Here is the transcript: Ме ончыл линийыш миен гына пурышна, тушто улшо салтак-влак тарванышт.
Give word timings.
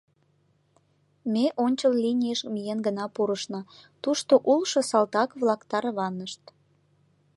Ме 1.33 1.45
ончыл 1.65 1.93
линийыш 2.03 2.39
миен 2.53 2.79
гына 2.87 3.05
пурышна, 3.15 3.61
тушто 4.03 4.33
улшо 4.51 4.81
салтак-влак 4.89 5.61
тарванышт. 5.69 6.43